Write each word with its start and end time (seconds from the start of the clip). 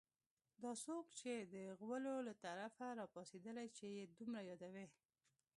دا 0.61 0.71
څوک 0.83 1.05
نن 1.25 1.39
د 1.53 1.55
غولو 1.79 2.15
له 2.27 2.33
طرفه 2.43 2.87
راپاڅېدلي 3.01 3.67
چې 3.77 3.85
یې 3.95 4.03
دومره 4.17 4.41
یادوي 4.49 4.87